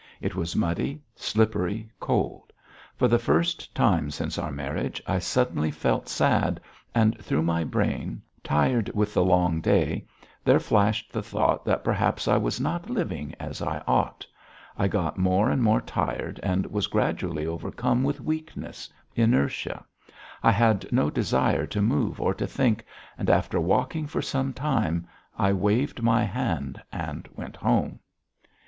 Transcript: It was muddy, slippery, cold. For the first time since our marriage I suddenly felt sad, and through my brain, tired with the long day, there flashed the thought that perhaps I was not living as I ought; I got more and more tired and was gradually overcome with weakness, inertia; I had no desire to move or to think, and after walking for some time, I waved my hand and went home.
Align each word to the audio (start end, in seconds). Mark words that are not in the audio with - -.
It 0.19 0.33
was 0.35 0.55
muddy, 0.55 1.03
slippery, 1.15 1.91
cold. 1.99 2.51
For 2.95 3.07
the 3.07 3.19
first 3.19 3.75
time 3.75 4.09
since 4.09 4.39
our 4.39 4.51
marriage 4.51 4.99
I 5.05 5.19
suddenly 5.19 5.69
felt 5.69 6.09
sad, 6.09 6.59
and 6.95 7.15
through 7.21 7.43
my 7.43 7.63
brain, 7.63 8.23
tired 8.43 8.89
with 8.95 9.13
the 9.13 9.23
long 9.23 9.61
day, 9.61 10.07
there 10.43 10.59
flashed 10.59 11.11
the 11.13 11.21
thought 11.21 11.65
that 11.65 11.83
perhaps 11.83 12.27
I 12.27 12.37
was 12.37 12.59
not 12.59 12.89
living 12.89 13.35
as 13.39 13.61
I 13.61 13.83
ought; 13.85 14.25
I 14.75 14.87
got 14.87 15.19
more 15.19 15.51
and 15.51 15.61
more 15.61 15.81
tired 15.81 16.39
and 16.41 16.65
was 16.71 16.87
gradually 16.87 17.45
overcome 17.45 18.01
with 18.03 18.19
weakness, 18.19 18.89
inertia; 19.15 19.85
I 20.41 20.49
had 20.51 20.91
no 20.91 21.11
desire 21.11 21.67
to 21.67 21.79
move 21.79 22.19
or 22.19 22.33
to 22.33 22.47
think, 22.47 22.83
and 23.19 23.29
after 23.29 23.59
walking 23.61 24.07
for 24.07 24.23
some 24.23 24.51
time, 24.51 25.05
I 25.37 25.53
waved 25.53 26.01
my 26.01 26.23
hand 26.23 26.81
and 26.91 27.29
went 27.35 27.57
home. 27.57 27.99